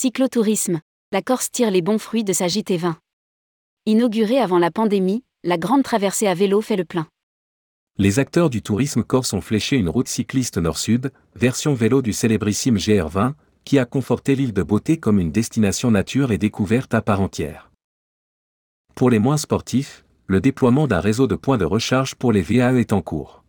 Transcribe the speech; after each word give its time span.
Cyclotourisme. 0.00 0.78
La 1.10 1.22
Corse 1.22 1.50
tire 1.50 1.72
les 1.72 1.82
bons 1.82 1.98
fruits 1.98 2.22
de 2.22 2.32
sa 2.32 2.46
JT20. 2.46 2.94
Inaugurée 3.84 4.38
avant 4.38 4.60
la 4.60 4.70
pandémie, 4.70 5.24
la 5.42 5.58
grande 5.58 5.82
traversée 5.82 6.28
à 6.28 6.34
vélo 6.34 6.60
fait 6.60 6.76
le 6.76 6.84
plein. 6.84 7.08
Les 7.96 8.20
acteurs 8.20 8.48
du 8.48 8.62
tourisme 8.62 9.02
corse 9.02 9.32
ont 9.32 9.40
fléché 9.40 9.74
une 9.74 9.88
route 9.88 10.06
cycliste 10.06 10.56
nord-sud, 10.56 11.10
version 11.34 11.74
vélo 11.74 12.00
du 12.00 12.12
célébrissime 12.12 12.76
GR20, 12.76 13.32
qui 13.64 13.80
a 13.80 13.86
conforté 13.86 14.36
l'île 14.36 14.52
de 14.52 14.62
beauté 14.62 14.98
comme 14.98 15.18
une 15.18 15.32
destination 15.32 15.90
nature 15.90 16.30
et 16.30 16.38
découverte 16.38 16.94
à 16.94 17.02
part 17.02 17.20
entière. 17.20 17.72
Pour 18.94 19.10
les 19.10 19.18
moins 19.18 19.36
sportifs, 19.36 20.04
le 20.28 20.40
déploiement 20.40 20.86
d'un 20.86 21.00
réseau 21.00 21.26
de 21.26 21.34
points 21.34 21.58
de 21.58 21.64
recharge 21.64 22.14
pour 22.14 22.30
les 22.30 22.42
VAE 22.42 22.78
est 22.78 22.92
en 22.92 23.02
cours. 23.02 23.42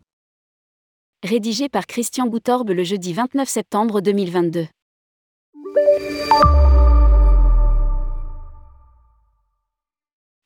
Rédigé 1.23 1.69
par 1.69 1.85
Christian 1.85 2.25
Boutorbe 2.25 2.71
le 2.71 2.83
jeudi 2.83 3.13
29 3.13 3.47
septembre 3.47 4.01
2022. 4.01 4.65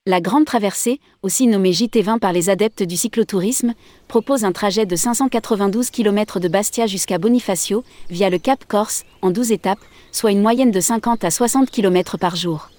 La 0.05 0.19
Grande 0.19 0.43
Traversée, 0.43 0.99
aussi 1.21 1.47
nommée 1.47 1.71
JT20 1.71 2.19
par 2.19 2.33
les 2.33 2.49
adeptes 2.49 2.83
du 2.83 2.97
cyclotourisme, 2.97 3.73
propose 4.09 4.43
un 4.43 4.51
trajet 4.51 4.85
de 4.85 4.97
592 4.97 5.89
km 5.91 6.41
de 6.41 6.49
Bastia 6.49 6.87
jusqu'à 6.87 7.17
Bonifacio, 7.17 7.85
via 8.09 8.29
le 8.29 8.37
Cap 8.37 8.65
Corse, 8.67 9.05
en 9.21 9.31
12 9.31 9.53
étapes, 9.53 9.79
soit 10.11 10.31
une 10.31 10.41
moyenne 10.41 10.71
de 10.71 10.79
50 10.81 11.23
à 11.23 11.31
60 11.31 11.71
km 11.71 12.17
par 12.17 12.35
jour. 12.35 12.69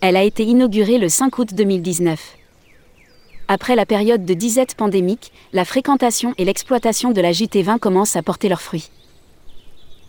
Elle 0.00 0.16
a 0.16 0.24
été 0.24 0.42
inaugurée 0.44 0.98
le 0.98 1.08
5 1.08 1.38
août 1.38 1.54
2019. 1.54 2.36
Après 3.46 3.76
la 3.76 3.86
période 3.86 4.24
de 4.24 4.34
disette 4.34 4.74
pandémique, 4.74 5.32
la 5.52 5.64
fréquentation 5.64 6.34
et 6.36 6.44
l'exploitation 6.44 7.12
de 7.12 7.20
la 7.20 7.30
JT20 7.30 7.78
commencent 7.78 8.16
à 8.16 8.22
porter 8.22 8.48
leurs 8.48 8.60
fruits. 8.60 8.90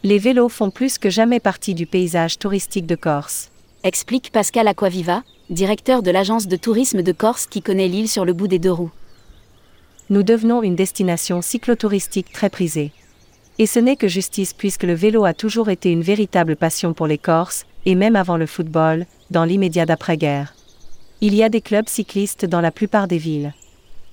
Les 0.02 0.18
vélos 0.18 0.48
font 0.48 0.70
plus 0.70 0.98
que 0.98 1.10
jamais 1.10 1.42
partie 1.42 1.74
du 1.74 1.86
paysage 1.86 2.40
touristique 2.40 2.86
de 2.86 2.96
Corse. 2.96 3.52
Explique 3.84 4.32
Pascal 4.32 4.70
Aquaviva, 4.70 5.24
directeur 5.50 6.04
de 6.04 6.10
l'agence 6.10 6.48
de 6.48 6.56
tourisme 6.56 7.02
de 7.02 7.12
Corse 7.12 7.48
qui 7.48 7.62
connaît 7.62 7.90
l'île 7.90 8.08
sur 8.08 8.24
le 8.24 8.32
bout 8.32 8.48
des 8.48 8.60
deux 8.60 8.72
roues. 8.72 8.94
Nous 10.10 10.24
devenons 10.24 10.64
une 10.64 10.78
destination 10.78 11.42
cyclotouristique 11.42 12.32
très 12.32 12.50
prisée. 12.50 12.94
Et 13.58 13.66
ce 13.66 13.78
n'est 13.78 13.98
que 13.98 14.08
justice 14.08 14.54
puisque 14.54 14.84
le 14.84 14.94
vélo 14.94 15.26
a 15.26 15.34
toujours 15.34 15.70
été 15.70 15.92
une 15.92 16.02
véritable 16.02 16.56
passion 16.56 16.94
pour 16.94 17.06
les 17.06 17.18
Corses, 17.18 17.66
et 17.86 17.96
même 17.96 18.16
avant 18.16 18.38
le 18.38 18.46
football, 18.46 19.06
dans 19.32 19.44
l'immédiat 19.44 19.86
d'après-guerre. 19.86 20.54
Il 21.20 21.36
y 21.36 21.44
a 21.44 21.50
des 21.50 21.60
clubs 21.60 21.90
cyclistes 21.90 22.46
dans 22.46 22.62
la 22.62 22.72
plupart 22.72 23.10
des 23.10 23.18
villes. 23.18 23.54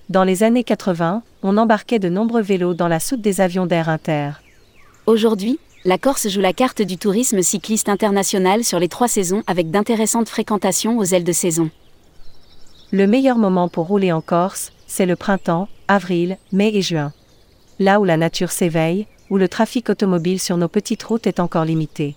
Dans 0.08 0.24
les 0.24 0.42
années 0.42 0.64
80, 0.64 1.22
on 1.44 1.56
embarquait 1.56 2.00
de 2.00 2.08
nombreux 2.08 2.42
vélos 2.42 2.74
dans 2.74 2.88
la 2.88 2.98
soute 2.98 3.20
des 3.20 3.40
avions 3.40 3.66
d'air 3.66 3.88
inter. 3.88 4.32
Aujourd'hui, 5.06 5.60
la 5.86 5.98
Corse 5.98 6.28
joue 6.28 6.40
la 6.40 6.52
carte 6.52 6.82
du 6.82 6.98
tourisme 6.98 7.42
cycliste 7.42 7.88
international 7.88 8.64
sur 8.64 8.80
les 8.80 8.88
trois 8.88 9.06
saisons 9.06 9.44
avec 9.46 9.70
d'intéressantes 9.70 10.28
fréquentations 10.28 10.98
aux 10.98 11.04
ailes 11.04 11.22
de 11.22 11.32
saison. 11.32 11.70
Le 12.90 13.06
meilleur 13.06 13.38
moment 13.38 13.68
pour 13.68 13.86
rouler 13.86 14.10
en 14.10 14.20
Corse, 14.20 14.72
c'est 14.88 15.06
le 15.06 15.14
printemps, 15.14 15.68
avril, 15.86 16.38
mai 16.50 16.72
et 16.74 16.82
juin. 16.82 17.12
Là 17.78 18.00
où 18.00 18.04
la 18.04 18.16
nature 18.16 18.50
s'éveille, 18.50 19.06
où 19.30 19.36
le 19.36 19.48
trafic 19.48 19.88
automobile 19.88 20.40
sur 20.40 20.56
nos 20.56 20.66
petites 20.66 21.04
routes 21.04 21.28
est 21.28 21.38
encore 21.38 21.64
limité. 21.64 22.16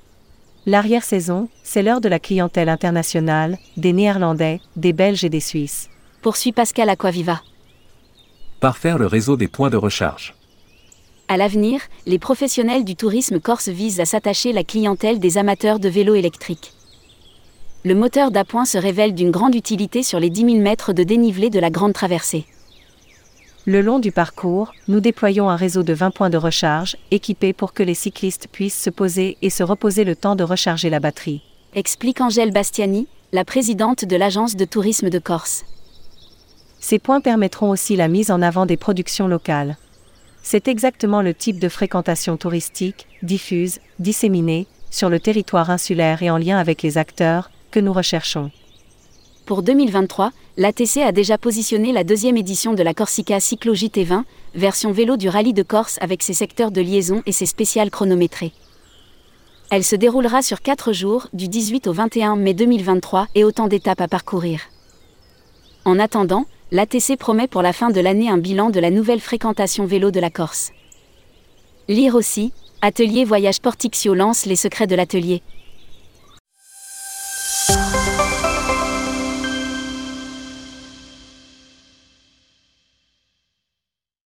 L'arrière-saison, 0.66 1.47
c'est 1.64 1.84
l'heure 1.84 2.02
de 2.02 2.09
la 2.09 2.20
clientèle 2.20 2.70
internationale, 2.70 3.59
des 3.78 3.94
Néerlandais, 3.94 4.62
des 4.78 4.94
Belges 4.94 5.23
et 5.23 5.30
des 5.30 5.40
Suisses. 5.40 5.90
Poursuit 6.23 6.53
Pascal 6.53 6.90
Aquaviva. 6.90 7.42
Parfaire 8.62 8.97
le 8.97 9.06
réseau 9.06 9.38
des 9.38 9.47
points 9.47 9.70
de 9.70 9.78
recharge. 9.78 10.34
À 11.31 11.38
l'avenir, 11.38 11.81
les 12.08 12.17
professionnels 12.17 12.83
du 12.83 12.95
tourisme 12.95 13.39
corse 13.39 13.69
visent 13.69 13.99
à 13.99 14.05
s'attacher 14.05 14.52
la 14.52 14.63
clientèle 14.63 15.19
des 15.19 15.38
amateurs 15.38 15.77
de 15.77 15.88
vélos 15.88 16.16
électriques. 16.16 16.73
Le 17.85 17.94
moteur 17.94 18.31
d'appoint 18.31 18.66
se 18.66 18.79
révèle 18.79 19.13
d'une 19.13 19.29
grande 19.29 19.53
utilité 19.53 20.01
sur 20.01 20.19
les 20.19 20.31
10 20.31 20.41
000 20.41 20.57
mètres 20.57 20.91
de 20.91 21.03
dénivelé 21.03 21.51
de 21.51 21.59
la 21.59 21.69
Grande 21.69 21.94
Traversée. 21.94 22.45
Le 23.68 23.81
long 23.81 24.00
du 24.00 24.12
parcours, 24.12 24.73
nous 24.88 25.01
déployons 25.01 25.51
un 25.51 25.56
réseau 25.56 25.84
de 25.84 25.94
20 25.94 26.09
points 26.09 26.31
de 26.31 26.38
recharge, 26.38 26.97
équipés 27.12 27.53
pour 27.53 27.73
que 27.73 27.84
les 27.84 27.94
cyclistes 27.94 28.47
puissent 28.51 28.81
se 28.81 28.89
poser 28.89 29.38
et 29.44 29.51
se 29.51 29.62
reposer 29.62 30.06
le 30.06 30.16
temps 30.16 30.35
de 30.35 30.44
recharger 30.44 30.89
la 30.89 31.00
batterie. 31.00 31.44
Explique 31.75 32.22
Angèle 32.22 32.51
Bastiani, 32.51 33.07
la 33.34 33.45
présidente 33.45 34.03
de 34.03 34.16
l'agence 34.16 34.56
de 34.56 34.66
tourisme 34.66 35.12
de 35.12 35.19
Corse. 35.19 35.63
Ces 36.79 36.97
points 36.97 37.22
permettront 37.22 37.69
aussi 37.69 37.95
la 37.95 38.07
mise 38.07 38.31
en 38.31 38.41
avant 38.41 38.66
des 38.66 38.78
productions 38.78 39.28
locales. 39.28 39.78
C'est 40.41 40.67
exactement 40.67 41.22
le 41.22 41.33
type 41.33 41.59
de 41.59 41.69
fréquentation 41.69 42.38
touristique, 42.38 43.07
diffuse, 43.23 43.79
disséminée, 44.00 44.67
sur 44.89 45.09
le 45.09 45.19
territoire 45.19 45.69
insulaire 45.69 46.23
et 46.23 46.29
en 46.29 46.38
lien 46.38 46.57
avec 46.57 46.81
les 46.81 46.97
acteurs, 46.97 47.51
que 47.72 47.79
nous 47.79 47.94
recherchons. 47.94 48.51
Pour 49.45 49.63
2023, 49.63 50.31
l'ATC 50.57 50.97
a 50.97 51.11
déjà 51.11 51.38
positionné 51.38 51.91
la 51.91 52.03
deuxième 52.03 52.38
édition 52.38 52.73
de 52.73 52.83
la 52.83 52.94
Corsica 52.94 53.39
Cyclo 53.39 53.73
JT20, 53.73 54.23
version 54.55 54.91
vélo 54.91 55.17
du 55.17 55.29
rallye 55.29 55.53
de 55.53 55.63
Corse 55.63 55.97
avec 56.01 56.23
ses 56.23 56.33
secteurs 56.33 56.71
de 56.71 56.81
liaison 56.81 57.23
et 57.25 57.31
ses 57.31 57.45
spéciales 57.45 57.89
chronométrées. 57.89 58.53
Elle 59.71 59.83
se 59.83 59.95
déroulera 59.95 60.41
sur 60.41 60.61
4 60.61 60.94
jours, 60.94 61.27
du 61.33 61.47
18 61.47 61.88
au 61.88 61.94
21 61.94 62.35
mai 62.35 62.53
2023, 62.56 63.27
et 63.35 63.44
autant 63.44 63.67
d'étapes 63.67 64.01
à 64.01 64.07
parcourir. 64.07 64.61
En 65.85 66.00
attendant, 66.00 66.45
l'ATC 66.72 67.18
promet 67.18 67.47
pour 67.47 67.63
la 67.63 67.74
fin 67.74 67.90
de 67.90 68.00
l'année 68.00 68.30
un 68.30 68.38
bilan 68.38 68.69
de 68.69 68.80
la 68.80 68.91
nouvelle 68.91 69.19
fréquentation 69.19 69.85
vélo 69.85 70.12
de 70.12 70.19
la 70.19 70.30
Corse. 70.30 70.72
Lire 71.88 72.13
aussi, 72.13 72.53
Atelier 72.81 73.25
Voyage 73.25 73.59
Portixio 73.59 74.13
lance 74.13 74.46
les 74.46 74.56
secrets 74.56 74.85
de 74.85 74.96
l'atelier, 74.96 75.41